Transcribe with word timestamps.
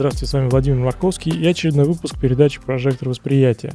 Здравствуйте, 0.00 0.30
с 0.30 0.32
вами 0.32 0.48
Владимир 0.48 0.78
Марковский 0.78 1.30
и 1.30 1.46
очередной 1.46 1.84
выпуск 1.84 2.18
передачи 2.18 2.58
«Прожектор 2.58 3.10
восприятия». 3.10 3.74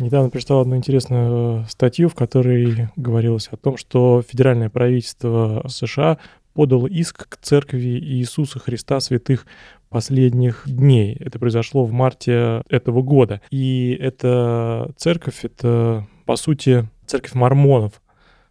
Недавно 0.00 0.28
прочитал 0.28 0.62
одну 0.62 0.74
интересную 0.74 1.60
э, 1.60 1.64
статью, 1.68 2.08
в 2.08 2.16
которой 2.16 2.88
говорилось 2.96 3.46
о 3.52 3.56
том, 3.56 3.76
что 3.76 4.24
федеральное 4.28 4.70
правительство 4.70 5.64
США 5.68 6.18
подало 6.52 6.88
иск 6.88 7.28
к 7.28 7.36
церкви 7.36 7.78
Иисуса 7.78 8.58
Христа 8.58 8.98
святых 8.98 9.46
последних 9.88 10.64
дней. 10.66 11.16
Это 11.20 11.38
произошло 11.38 11.84
в 11.84 11.92
марте 11.92 12.64
этого 12.68 13.02
года. 13.02 13.40
И 13.52 13.96
эта 14.00 14.90
церковь, 14.96 15.44
это, 15.44 16.08
по 16.24 16.34
сути, 16.34 16.88
церковь 17.06 17.34
мормонов, 17.34 18.02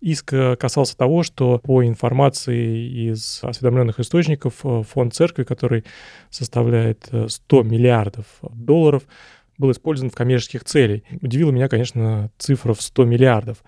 Иск 0.02 0.34
э, 0.34 0.56
касался 0.56 0.98
того, 0.98 1.24
что 1.24 1.60
по 1.60 1.86
информации 1.86 3.10
из 3.10 3.40
осведомленных 3.44 4.00
источников 4.00 4.56
э, 4.64 4.84
фонд 4.84 5.14
церкви, 5.14 5.44
который 5.44 5.86
составляет 6.30 7.10
100 7.28 7.62
э, 7.62 7.64
миллиардов 7.64 8.26
долларов, 8.42 9.04
был 9.58 9.72
использован 9.72 10.12
в 10.12 10.16
коммерческих 10.16 10.64
целях. 10.64 11.02
Удивила 11.22 11.52
меня, 11.52 11.70
конечно, 11.70 12.30
цифра 12.38 12.74
в 12.74 12.82
100 12.82 13.06
миллиардов. 13.06 13.64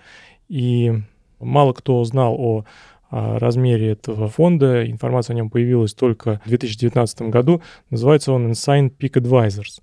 И 0.50 0.94
мало 1.40 1.74
кто 1.74 2.04
знал 2.04 2.36
о 2.40 2.66
размере 3.10 3.92
этого 3.92 4.28
фонда. 4.28 4.86
Информация 4.86 5.34
о 5.34 5.38
нем 5.38 5.50
появилась 5.50 5.94
только 5.94 6.42
в 6.44 6.50
2019 6.50 7.22
году. 7.24 7.62
Называется 7.90 8.34
он 8.34 8.52
Ensign 8.52 8.92
Peak 8.94 9.14
Advisors. 9.14 9.82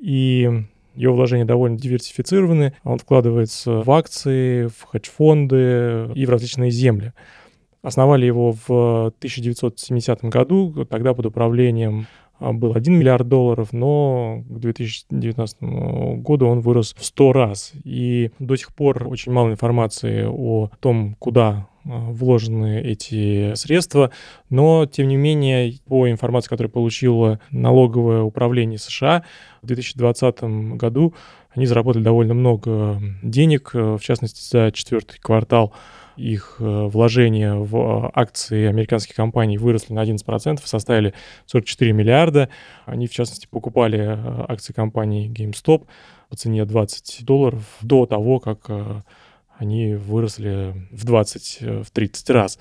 И 0.00 0.64
его 0.96 1.14
вложения 1.14 1.44
довольно 1.44 1.78
диверсифицированы. 1.78 2.74
Он 2.84 2.98
вкладывается 2.98 3.82
в 3.82 3.90
акции, 3.90 4.66
в 4.66 4.84
хедж-фонды 4.84 6.10
и 6.14 6.26
в 6.26 6.30
различные 6.30 6.70
земли. 6.70 7.12
Основали 7.82 8.26
его 8.26 8.52
в 8.66 9.06
1970 9.18 10.24
году, 10.24 10.86
тогда 10.86 11.14
под 11.14 11.26
управлением 11.26 12.06
а, 12.38 12.52
был 12.52 12.74
1 12.74 12.98
миллиард 12.98 13.28
долларов, 13.28 13.72
но 13.72 14.42
к 14.48 14.58
2019 14.58 15.62
году 16.22 16.48
он 16.48 16.60
вырос 16.60 16.94
в 16.98 17.04
100 17.04 17.32
раз. 17.32 17.72
И 17.84 18.30
до 18.38 18.56
сих 18.56 18.74
пор 18.74 19.06
очень 19.08 19.32
мало 19.32 19.50
информации 19.50 20.26
о 20.28 20.70
том, 20.80 21.16
куда 21.18 21.68
вложены 21.86 22.80
эти 22.80 23.54
средства, 23.54 24.10
но, 24.50 24.86
тем 24.86 25.08
не 25.08 25.16
менее, 25.16 25.74
по 25.86 26.10
информации, 26.10 26.48
которую 26.48 26.72
получило 26.72 27.40
налоговое 27.50 28.22
управление 28.22 28.78
США, 28.78 29.24
в 29.62 29.66
2020 29.66 30.42
году 30.76 31.14
они 31.54 31.66
заработали 31.66 32.02
довольно 32.02 32.34
много 32.34 33.00
денег, 33.22 33.70
в 33.72 34.00
частности, 34.00 34.42
за 34.42 34.70
четвертый 34.72 35.18
квартал 35.18 35.72
их 36.16 36.56
э, 36.58 36.64
вложения 36.64 37.54
в 37.54 38.10
акции 38.14 38.66
американских 38.66 39.14
компаний 39.14 39.58
выросли 39.58 39.92
на 39.92 40.02
11%, 40.02 40.60
составили 40.64 41.14
44 41.46 41.92
миллиарда. 41.92 42.48
Они, 42.86 43.06
в 43.06 43.12
частности, 43.12 43.46
покупали 43.46 43.98
э, 43.98 44.44
акции 44.48 44.72
компании 44.72 45.30
GameStop 45.30 45.86
по 46.28 46.36
цене 46.36 46.64
20 46.64 47.24
долларов 47.24 47.62
до 47.82 48.06
того, 48.06 48.40
как 48.40 48.64
э, 48.68 49.02
они 49.58 49.94
выросли 49.94 50.74
в 50.90 51.04
20, 51.04 51.58
э, 51.60 51.82
в 51.82 51.90
30 51.90 52.30
раз. 52.30 52.58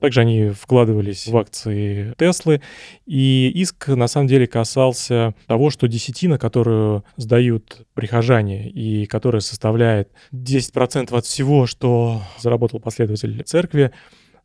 Также 0.00 0.22
они 0.22 0.48
вкладывались 0.48 1.26
в 1.26 1.36
акции 1.36 2.14
Теслы, 2.18 2.62
и 3.04 3.52
иск 3.54 3.88
на 3.88 4.08
самом 4.08 4.28
деле 4.28 4.46
касался 4.46 5.34
того, 5.46 5.68
что 5.68 5.88
десятина, 5.88 6.38
которую 6.38 7.04
сдают 7.16 7.86
прихожане 7.92 8.70
и 8.70 9.04
которая 9.04 9.40
составляет 9.40 10.10
10% 10.32 11.14
от 11.14 11.26
всего, 11.26 11.66
что 11.66 12.22
заработал 12.38 12.80
последователь 12.80 13.42
церкви, 13.44 13.92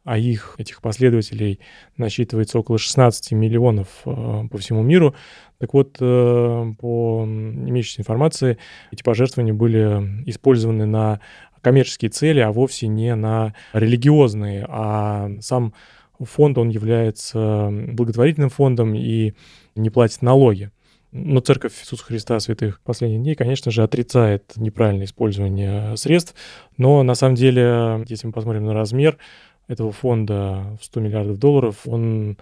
а 0.06 0.20
их, 0.20 0.56
этих 0.60 0.82
последователей, 0.82 1.60
насчитывается 1.98 2.60
около 2.60 2.78
16 2.78 3.32
миллионов 3.32 3.88
э, 4.06 4.44
по 4.52 4.58
всему 4.60 4.84
миру. 4.84 5.16
Так 5.58 5.74
вот, 5.74 5.98
э, 6.00 6.74
по 6.80 7.24
имеющейся 7.26 8.02
информации, 8.02 8.60
эти 8.92 9.02
пожертвования 9.02 9.54
были 9.54 10.24
использованы 10.30 10.86
на 10.86 11.22
коммерческие 11.66 12.12
цели, 12.12 12.42
а 12.42 12.52
вовсе 12.52 12.86
не 12.86 13.16
на 13.16 13.56
религиозные. 13.74 14.68
А 14.70 15.32
сам 15.42 15.74
фонд, 16.20 16.60
он 16.60 16.70
является 16.70 17.70
благотворительным 17.72 18.52
фондом 18.52 18.94
и 18.94 19.34
не 19.76 19.90
платит 19.90 20.22
налоги. 20.22 20.70
Но 21.12 21.40
Церковь 21.40 21.74
Иисуса 21.82 22.06
Христа 22.06 22.40
Святых 22.40 22.82
последних 22.82 23.20
дней, 23.22 23.34
конечно 23.34 23.72
же, 23.72 23.82
отрицает 23.82 24.54
неправильное 24.58 25.06
использование 25.08 25.98
средств. 25.98 26.36
Но 26.78 27.02
на 27.02 27.16
самом 27.16 27.34
деле, 27.34 28.06
если 28.08 28.28
мы 28.28 28.34
посмотрим 28.34 28.66
на 28.66 28.76
размер 28.76 29.18
этого 29.68 29.92
фонда 29.92 30.78
в 30.80 30.86
100 30.86 31.00
миллиардов 31.00 31.40
долларов, 31.40 31.78
он 31.88 32.38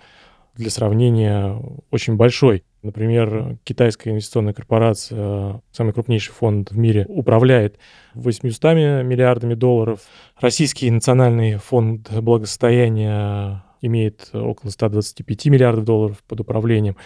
для 0.56 0.70
сравнения 0.70 1.62
очень 1.92 2.18
большой. 2.18 2.66
Например, 2.84 3.58
китайская 3.64 4.10
инвестиционная 4.12 4.54
корпорация, 4.54 5.62
самый 5.72 5.94
крупнейший 5.94 6.34
фонд 6.34 6.72
в 6.72 6.78
мире, 6.78 7.06
управляет 7.08 7.80
800 8.14 8.64
миллиардами 9.06 9.54
долларов. 9.54 10.02
Российский 10.38 10.92
национальный 10.92 11.56
фонд 11.56 12.12
благосостояния 12.12 13.64
имеет 13.82 14.30
около 14.34 14.70
125 14.70 15.46
миллиардов 15.46 15.86
долларов 15.86 16.24
под 16.28 16.42
управлением. 16.42 16.98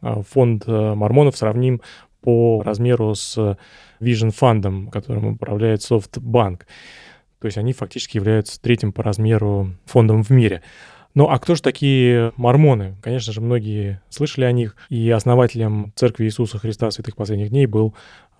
А 0.00 0.22
фонд 0.22 0.64
э, 0.66 0.94
мормонов 0.94 1.36
сравним 1.36 1.82
по 2.22 2.62
размеру 2.62 3.14
с 3.14 3.58
Vision 4.00 4.30
фондом, 4.30 4.88
которым 4.88 5.34
управляет 5.34 5.80
SoftBank. 5.80 6.62
То 7.40 7.46
есть 7.46 7.58
они 7.58 7.74
фактически 7.74 8.16
являются 8.16 8.60
третьим 8.60 8.90
по 8.90 9.02
размеру 9.02 9.72
фондом 9.84 10.22
в 10.22 10.30
мире. 10.30 10.62
Ну 11.16 11.30
а 11.30 11.38
кто 11.38 11.54
же 11.54 11.62
такие 11.62 12.34
мормоны? 12.36 12.94
Конечно 13.00 13.32
же, 13.32 13.40
многие 13.40 14.02
слышали 14.10 14.44
о 14.44 14.52
них. 14.52 14.76
И 14.90 15.08
основателем 15.08 15.94
Церкви 15.96 16.26
Иисуса 16.26 16.58
Христа 16.58 16.90
Святых 16.90 17.16
Последних 17.16 17.48
Дней 17.48 17.64
был 17.64 17.94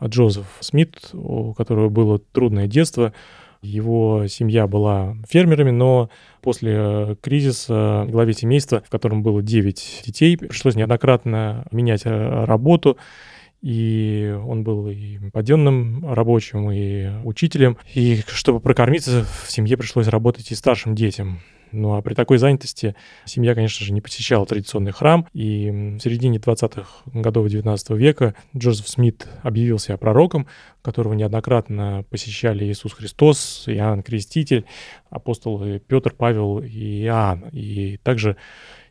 Джозеф 0.04 0.44
Смит, 0.60 1.09
у 1.15 1.54
которого 1.54 1.88
было 1.88 2.19
трудное 2.19 2.66
детство. 2.66 3.15
Его 3.62 4.26
семья 4.28 4.66
была 4.66 5.16
фермерами, 5.26 5.70
но 5.70 6.10
после 6.42 7.16
кризиса 7.22 8.04
главе 8.09 8.34
семейства, 8.34 8.82
в 8.86 8.91
котором 8.91 9.22
было 9.22 9.42
9 9.42 10.03
детей, 10.04 10.36
пришлось 10.36 10.75
неоднократно 10.75 11.65
менять 11.72 12.03
работу 12.04 12.98
и 13.62 14.38
он 14.47 14.65
был 14.65 14.86
и 14.88 15.19
подъемным 15.32 16.12
рабочим, 16.12 16.70
и 16.70 17.09
учителем. 17.25 17.78
И 17.94 18.20
чтобы 18.28 18.60
прокормиться, 18.60 19.25
в 19.25 19.50
семье 19.50 19.78
пришлось 19.78 20.09
работать 20.09 20.53
и 20.53 20.54
старшим 20.54 20.94
детям. 20.94 21.41
Ну 21.72 21.94
а 21.94 22.03
при 22.03 22.15
такой 22.15 22.38
занятости 22.38 22.94
семья, 23.25 23.54
конечно 23.54 23.84
же, 23.84 23.93
не 23.93 24.00
посещала 24.00 24.47
традиционный 24.47 24.93
храм, 24.93 25.27
и 25.32 25.71
в 25.71 26.00
середине 26.00 26.38
20-х 26.38 27.03
годов 27.12 27.49
19 27.49 27.91
века 27.91 28.34
Джозеф 28.56 28.88
Смит 28.88 29.27
объявил 29.43 29.78
себя 29.78 29.97
пророком, 29.97 30.47
которого 30.82 31.15
неоднократно 31.15 32.04
посещали 32.10 32.65
Иисус 32.65 32.93
Христос, 32.93 33.65
Иоанн 33.66 34.03
Креститель, 34.03 34.65
апостолы 35.10 35.81
Петр, 35.81 36.15
Павел 36.16 36.60
и 36.60 37.03
Иоанн. 37.03 37.44
И 37.53 37.98
также 38.03 38.37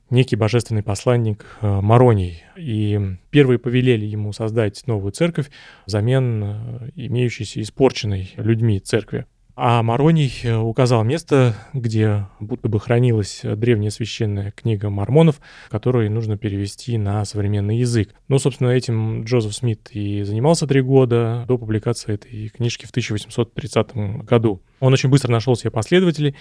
некий 0.09 0.35
божественный 0.35 0.83
посланник 0.83 1.45
э, 1.61 1.81
Мароний. 1.81 2.43
И 2.57 2.99
первые 3.31 3.59
повелели 3.59 4.05
ему 4.05 4.33
создать 4.33 4.85
новую 4.87 5.11
церковь 5.11 5.49
взамен 5.85 6.43
э, 6.43 6.89
имеющейся 6.95 7.61
испорченной 7.61 8.33
людьми 8.37 8.79
церкви. 8.79 9.25
А 9.57 9.81
Мароний 9.83 10.33
э, 10.43 10.57
указал 10.57 11.05
место, 11.05 11.55
где 11.71 12.27
будто 12.41 12.67
бы 12.67 12.77
хранилась 12.77 13.39
древняя 13.41 13.89
священная 13.89 14.51
книга 14.51 14.89
мормонов, 14.89 15.39
которую 15.69 16.11
нужно 16.11 16.37
перевести 16.37 16.97
на 16.97 17.23
современный 17.23 17.77
язык. 17.77 18.13
Ну, 18.27 18.37
собственно, 18.37 18.71
этим 18.71 19.23
Джозеф 19.23 19.55
Смит 19.55 19.91
и 19.91 20.23
занимался 20.23 20.67
три 20.67 20.81
года 20.81 21.45
до 21.47 21.57
публикации 21.57 22.15
этой 22.15 22.49
книжки 22.49 22.85
в 22.85 22.89
1830 22.89 24.25
году. 24.25 24.61
Он 24.81 24.91
очень 24.91 25.09
быстро 25.09 25.31
нашел 25.31 25.55
себе 25.55 25.71
последователей, 25.71 26.35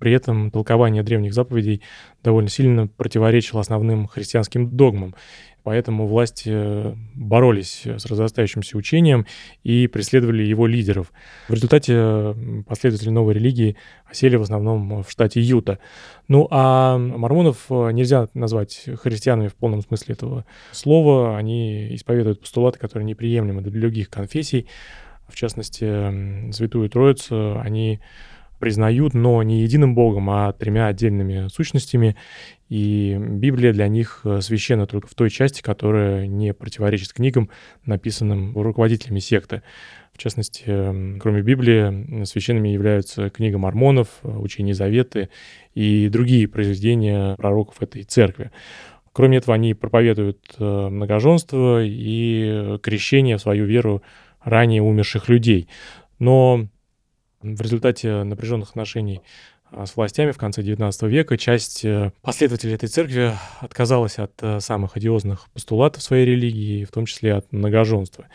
при 0.00 0.10
этом 0.12 0.50
толкование 0.50 1.04
древних 1.04 1.34
заповедей 1.34 1.82
довольно 2.24 2.48
сильно 2.48 2.88
противоречило 2.88 3.60
основным 3.60 4.08
христианским 4.08 4.68
догмам. 4.68 5.14
Поэтому 5.68 6.06
власти 6.06 6.96
боролись 7.14 7.82
с 7.84 8.06
разрастающимся 8.06 8.78
учением 8.78 9.26
и 9.64 9.86
преследовали 9.86 10.42
его 10.42 10.66
лидеров. 10.66 11.12
В 11.46 11.52
результате 11.52 12.34
последователи 12.66 13.10
новой 13.10 13.34
религии 13.34 13.76
осели 14.06 14.36
в 14.36 14.42
основном 14.42 15.02
в 15.02 15.10
штате 15.10 15.42
Юта. 15.42 15.78
Ну 16.26 16.48
а 16.50 16.96
мормонов 16.96 17.66
нельзя 17.68 18.28
назвать 18.32 18.86
христианами 19.02 19.48
в 19.48 19.56
полном 19.56 19.82
смысле 19.82 20.14
этого 20.14 20.46
слова. 20.72 21.36
Они 21.36 21.94
исповедуют 21.94 22.40
постулаты, 22.40 22.78
которые 22.78 23.04
неприемлемы 23.04 23.60
для 23.60 23.78
других 23.78 24.08
конфессий. 24.08 24.68
В 25.28 25.36
частности, 25.36 26.50
Святую 26.50 26.88
Троицу 26.88 27.60
они 27.60 28.00
признают, 28.58 29.14
но 29.14 29.42
не 29.42 29.62
единым 29.62 29.94
Богом, 29.94 30.30
а 30.30 30.52
тремя 30.52 30.86
отдельными 30.86 31.48
сущностями. 31.48 32.16
И 32.68 33.16
Библия 33.18 33.72
для 33.72 33.88
них 33.88 34.20
э, 34.24 34.40
священна 34.40 34.86
только 34.86 35.08
в 35.08 35.14
той 35.14 35.30
части, 35.30 35.62
которая 35.62 36.26
не 36.26 36.52
противоречит 36.52 37.12
книгам, 37.12 37.48
написанным 37.86 38.56
руководителями 38.56 39.20
секты. 39.20 39.62
В 40.12 40.18
частности, 40.18 40.64
кроме 41.18 41.42
Библии, 41.42 42.24
священными 42.24 42.68
являются 42.68 43.30
книга 43.30 43.56
Мормонов, 43.58 44.08
э, 44.22 44.28
Учение 44.28 44.74
Заветы 44.74 45.30
и 45.74 46.08
другие 46.08 46.46
произведения 46.48 47.36
пророков 47.36 47.80
этой 47.80 48.02
церкви. 48.02 48.50
Кроме 49.12 49.38
этого, 49.38 49.54
они 49.54 49.74
проповедуют 49.74 50.54
э, 50.58 50.88
многоженство 50.90 51.82
и 51.82 52.78
крещение 52.82 53.36
в 53.36 53.40
свою 53.40 53.64
веру 53.64 54.02
ранее 54.42 54.82
умерших 54.82 55.28
людей. 55.28 55.68
Но 56.18 56.68
в 57.42 57.60
результате 57.60 58.22
напряженных 58.24 58.70
отношений 58.70 59.22
а, 59.70 59.86
с 59.86 59.96
властями 59.96 60.32
в 60.32 60.38
конце 60.38 60.62
XIX 60.62 61.08
века 61.08 61.36
часть 61.36 61.84
э, 61.84 62.12
последователей 62.22 62.74
этой 62.74 62.88
церкви 62.88 63.32
отказалась 63.60 64.18
от 64.18 64.32
э, 64.42 64.60
самых 64.60 64.96
одиозных 64.96 65.48
постулатов 65.50 66.02
своей 66.02 66.24
религии, 66.24 66.84
в 66.84 66.90
том 66.90 67.06
числе 67.06 67.34
от 67.34 67.52
многоженства. 67.52 68.26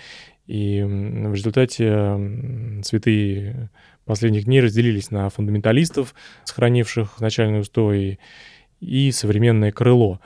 И 0.46 0.84
в 0.84 1.34
результате 1.34 2.82
святые 2.84 3.70
последних 4.06 4.44
дней 4.44 4.60
разделились 4.60 5.10
на 5.10 5.30
фундаменталистов, 5.30 6.14
сохранивших 6.44 7.22
начальный 7.22 7.62
устой, 7.62 8.20
и 8.82 9.12
современное 9.12 9.72
крыло. 9.72 10.20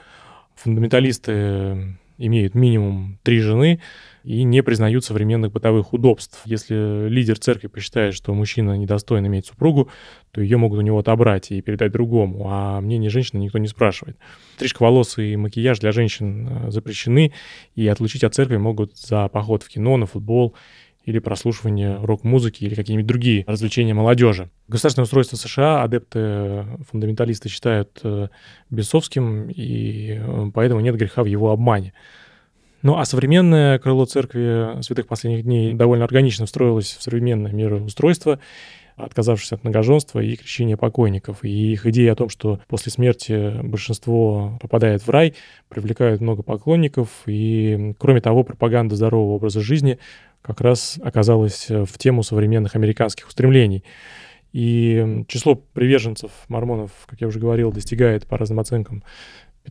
Фундаменталисты 0.56 1.96
имеют 2.18 2.54
минимум 2.54 3.18
три 3.22 3.40
жены, 3.40 3.80
и 4.24 4.42
не 4.42 4.62
признают 4.62 5.04
современных 5.04 5.52
бытовых 5.52 5.94
удобств. 5.94 6.42
Если 6.44 7.08
лидер 7.08 7.38
церкви 7.38 7.68
посчитает, 7.68 8.12
что 8.12 8.34
мужчина 8.34 8.76
недостоин 8.76 9.26
иметь 9.26 9.46
супругу, 9.46 9.88
то 10.32 10.42
ее 10.42 10.58
могут 10.58 10.80
у 10.80 10.82
него 10.82 10.98
отобрать 10.98 11.50
и 11.50 11.62
передать 11.62 11.92
другому, 11.92 12.46
а 12.46 12.80
мнение 12.82 13.08
женщины 13.08 13.40
никто 13.40 13.56
не 13.56 13.68
спрашивает. 13.68 14.18
Стрижка 14.56 14.82
волос 14.82 15.16
и 15.16 15.34
макияж 15.36 15.78
для 15.78 15.92
женщин 15.92 16.48
э, 16.48 16.70
запрещены, 16.70 17.32
и 17.74 17.88
отлучить 17.88 18.24
от 18.24 18.34
церкви 18.34 18.58
могут 18.58 18.98
за 18.98 19.28
поход 19.28 19.62
в 19.62 19.68
кино, 19.68 19.96
на 19.96 20.04
футбол 20.04 20.54
или 21.08 21.20
прослушивание 21.20 21.96
рок-музыки 22.02 22.64
или 22.64 22.74
какие-нибудь 22.74 23.06
другие 23.06 23.44
развлечения 23.46 23.94
молодежи. 23.94 24.50
Государственное 24.68 25.04
устройство 25.04 25.36
США 25.36 25.82
адепты 25.82 26.66
фундаменталисты 26.90 27.48
считают 27.48 27.98
э, 28.04 28.28
бесовским, 28.68 29.48
и 29.48 30.18
э, 30.20 30.50
поэтому 30.52 30.80
нет 30.80 30.96
греха 30.96 31.22
в 31.22 31.26
его 31.26 31.50
обмане. 31.50 31.94
Ну 32.82 32.98
а 32.98 33.06
современное 33.06 33.78
крыло 33.78 34.04
церкви 34.04 34.82
святых 34.82 35.06
последних 35.06 35.44
дней 35.44 35.72
довольно 35.72 36.04
органично 36.04 36.44
встроилось 36.44 36.94
в 36.94 37.02
современное 37.02 37.52
мироустройство, 37.52 38.38
отказавшись 38.98 39.52
от 39.52 39.64
многоженства 39.64 40.20
и 40.20 40.36
крещения 40.36 40.76
покойников. 40.76 41.44
И 41.44 41.72
их 41.72 41.86
идея 41.86 42.12
о 42.12 42.16
том, 42.16 42.28
что 42.28 42.60
после 42.68 42.92
смерти 42.92 43.60
большинство 43.62 44.58
попадает 44.60 45.06
в 45.06 45.10
рай, 45.10 45.34
привлекает 45.68 46.20
много 46.20 46.42
поклонников. 46.42 47.08
И, 47.26 47.94
кроме 47.98 48.20
того, 48.20 48.44
пропаганда 48.44 48.96
здорового 48.96 49.36
образа 49.36 49.60
жизни 49.60 49.98
как 50.42 50.60
раз 50.60 50.98
оказалась 51.02 51.68
в 51.68 51.98
тему 51.98 52.22
современных 52.22 52.76
американских 52.76 53.28
устремлений. 53.28 53.84
И 54.52 55.24
число 55.28 55.56
приверженцев 55.56 56.30
мормонов, 56.48 56.90
как 57.06 57.20
я 57.20 57.26
уже 57.26 57.38
говорил, 57.38 57.70
достигает 57.70 58.26
по 58.26 58.38
разным 58.38 58.60
оценкам 58.60 59.02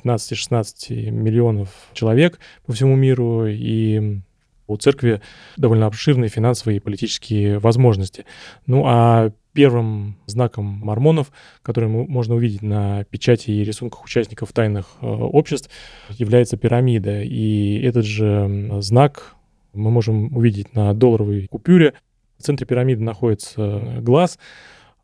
15-16 0.04 1.10
миллионов 1.10 1.70
человек 1.94 2.40
по 2.66 2.74
всему 2.74 2.96
миру, 2.96 3.48
и 3.48 4.20
у 4.68 4.78
церкви 4.78 5.22
довольно 5.56 5.88
обширные 5.88 6.30
финансовые 6.30 6.78
и 6.78 6.80
политические 6.80 7.60
возможности. 7.60 8.26
Ну 8.66 8.84
а 8.86 9.32
первым 9.54 10.18
знаком 10.28 10.66
мормонов, 10.66 11.32
который 11.64 11.90
можно 11.90 12.36
увидеть 12.36 12.62
на 12.62 13.06
печати 13.06 13.50
и 13.50 13.64
рисунках 13.64 14.06
участников 14.06 14.54
тайных 14.54 14.86
э, 15.02 15.08
обществ, 15.08 15.72
является 16.10 16.58
пирамида. 16.58 17.24
И 17.24 17.82
этот 17.82 18.06
же 18.06 18.70
знак 18.82 19.36
мы 19.74 19.90
можем 19.90 20.36
увидеть 20.36 20.76
на 20.76 20.94
долларовой 20.94 21.48
купюре. 21.48 21.94
В 22.38 22.44
центре 22.44 22.68
пирамиды 22.68 23.02
находится 23.02 24.00
глаз, 24.02 24.38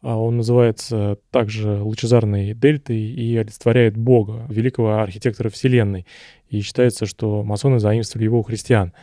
а 0.04 0.18
он 0.18 0.38
называется 0.38 1.18
также 1.31 1.81
лучезарной 1.81 2.54
дельтой 2.54 3.00
и 3.00 3.38
олицетворяет 3.38 3.98
Бога, 3.98 4.45
великого 4.50 5.00
архитектора 5.00 5.50
Вселенной. 5.50 6.06
И 6.50 6.62
считается, 6.62 7.06
что 7.06 7.44
масоны 7.44 7.80
заимствовали 7.80 8.25
его 8.25 8.39
у 8.39 8.44
христиан. 8.44 8.94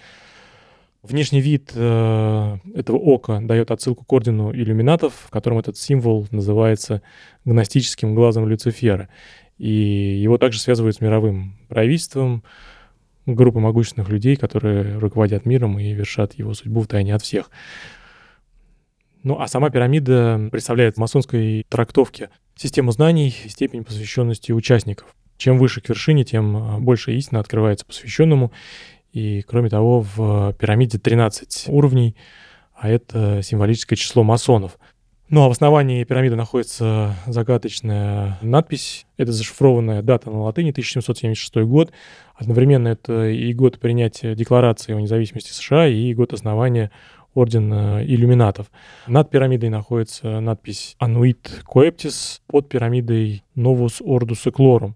Внешний 1.02 1.40
вид 1.40 1.72
э, 1.74 2.58
этого 2.74 2.98
ока 2.98 3.40
дает 3.40 3.70
отсылку 3.70 4.04
к 4.04 4.12
ордену 4.12 4.52
иллюминатов, 4.52 5.14
в 5.14 5.30
котором 5.30 5.58
этот 5.58 5.78
символ 5.78 6.26
называется 6.30 7.00
гностическим 7.46 8.14
глазом 8.14 8.46
Люцифера. 8.46 9.08
И 9.56 9.70
его 9.70 10.36
также 10.36 10.58
связывают 10.58 10.96
с 10.96 11.00
мировым 11.00 11.58
правительством, 11.68 12.44
группой 13.26 13.62
могущественных 13.62 14.10
людей, 14.10 14.36
которые 14.36 14.98
руководят 14.98 15.46
миром 15.46 15.78
и 15.78 15.92
вершат 15.92 16.34
его 16.34 16.52
судьбу 16.52 16.80
в 16.80 16.86
тайне 16.86 17.14
от 17.14 17.22
всех. 17.22 17.50
Ну 19.22 19.40
а 19.40 19.48
сама 19.48 19.70
пирамида 19.70 20.48
представляет 20.50 20.96
в 20.96 20.98
масонской 20.98 21.64
трактовке 21.68 22.30
систему 22.56 22.92
знаний 22.92 23.34
и 23.44 23.48
степень 23.48 23.84
посвященности 23.84 24.52
участников. 24.52 25.14
Чем 25.36 25.56
выше 25.56 25.80
к 25.80 25.88
вершине, 25.88 26.24
тем 26.24 26.56
а, 26.56 26.78
больше 26.78 27.14
истина 27.14 27.40
открывается 27.40 27.86
посвященному. 27.86 28.52
И 29.12 29.42
кроме 29.42 29.68
того, 29.68 30.00
в 30.00 30.54
пирамиде 30.58 30.98
13 30.98 31.66
уровней, 31.68 32.16
а 32.74 32.88
это 32.88 33.42
символическое 33.42 33.96
число 33.96 34.22
масонов. 34.22 34.78
Ну 35.28 35.44
а 35.44 35.48
в 35.48 35.52
основании 35.52 36.02
пирамиды 36.02 36.34
находится 36.34 37.14
загадочная 37.26 38.38
надпись. 38.42 39.06
Это 39.16 39.30
зашифрованная 39.30 40.02
дата 40.02 40.28
на 40.28 40.40
латыни, 40.42 40.70
1776 40.70 41.68
год. 41.68 41.92
Одновременно 42.34 42.88
это 42.88 43.28
и 43.28 43.52
год 43.52 43.78
принятия 43.78 44.34
Декларации 44.34 44.92
о 44.92 45.00
независимости 45.00 45.52
США, 45.52 45.86
и 45.86 46.12
год 46.14 46.32
основания 46.32 46.90
орден 47.32 47.72
иллюминатов. 47.72 48.72
Над 49.06 49.30
пирамидой 49.30 49.68
находится 49.68 50.40
надпись 50.40 50.96
«Ануит 50.98 51.62
Coeptis», 51.64 52.40
под 52.48 52.68
пирамидой 52.68 53.44
«Novus 53.54 54.02
Ordus 54.02 54.50
Eclorum». 54.52 54.94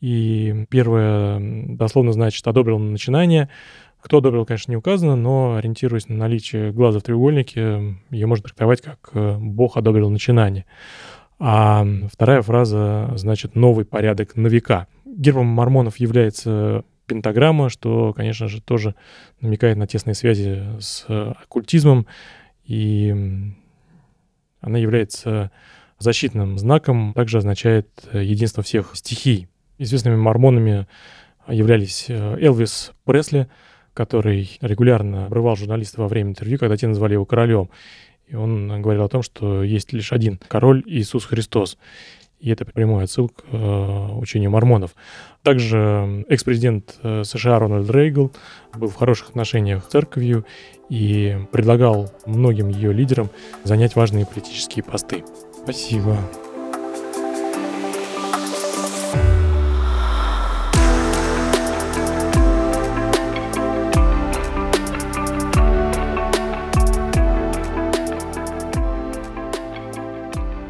И 0.00 0.66
первое 0.70 1.40
дословно 1.76 2.12
значит 2.12 2.46
«одобрил 2.46 2.78
начинание». 2.78 3.48
Кто 4.00 4.18
одобрил, 4.18 4.46
конечно, 4.46 4.70
не 4.70 4.76
указано, 4.76 5.16
но 5.16 5.56
ориентируясь 5.56 6.08
на 6.08 6.14
наличие 6.14 6.72
глаза 6.72 7.00
в 7.00 7.02
треугольнике, 7.02 7.96
ее 8.10 8.26
можно 8.26 8.44
трактовать 8.44 8.80
как 8.80 9.10
э, 9.12 9.36
«Бог 9.38 9.76
одобрил 9.76 10.08
начинание». 10.08 10.66
А 11.40 11.84
вторая 12.12 12.42
фраза 12.42 13.12
значит 13.16 13.56
«новый 13.56 13.84
порядок 13.84 14.36
на 14.36 14.46
века». 14.46 14.86
Гербом 15.04 15.46
мормонов 15.46 15.96
является 15.96 16.84
пентаграмма, 17.06 17.70
что, 17.70 18.12
конечно 18.12 18.46
же, 18.46 18.62
тоже 18.62 18.94
намекает 19.40 19.76
на 19.78 19.88
тесные 19.88 20.14
связи 20.14 20.62
с 20.78 21.04
э, 21.08 21.32
оккультизмом, 21.42 22.06
и 22.64 23.14
она 24.60 24.78
является 24.78 25.50
защитным 25.98 26.58
знаком, 26.58 27.14
также 27.14 27.38
означает 27.38 27.88
э, 28.12 28.22
единство 28.22 28.62
всех 28.62 28.92
стихий. 28.94 29.48
Известными 29.78 30.16
мормонами 30.16 30.86
являлись 31.48 32.06
э, 32.08 32.38
Элвис 32.40 32.92
Пресли, 33.04 33.48
который 33.94 34.58
регулярно 34.60 35.26
обрывал 35.26 35.56
журналистов 35.56 36.00
во 36.00 36.08
время 36.08 36.30
интервью, 36.30 36.58
когда 36.58 36.76
те 36.76 36.86
назвали 36.86 37.14
его 37.14 37.24
королем. 37.24 37.70
И 38.28 38.34
он 38.34 38.82
говорил 38.82 39.04
о 39.04 39.08
том, 39.08 39.22
что 39.22 39.62
есть 39.62 39.92
лишь 39.92 40.12
один 40.12 40.38
король 40.48 40.82
Иисус 40.86 41.24
Христос. 41.24 41.78
И 42.38 42.50
это 42.50 42.64
прямой 42.64 43.04
отсыл 43.04 43.28
к 43.28 43.42
э, 43.50 44.08
учению 44.16 44.50
мормонов. 44.50 44.94
Также 45.42 46.24
экс-президент 46.28 46.96
э, 47.02 47.24
США 47.24 47.58
Рональд 47.58 47.90
Рейгл 47.90 48.30
был 48.76 48.88
в 48.88 48.94
хороших 48.94 49.30
отношениях 49.30 49.84
с 49.84 49.88
церковью 49.88 50.46
и 50.88 51.36
предлагал 51.50 52.12
многим 52.26 52.68
ее 52.68 52.92
лидерам 52.92 53.30
занять 53.64 53.96
важные 53.96 54.26
политические 54.26 54.84
посты. 54.84 55.24
Спасибо. 55.64 56.16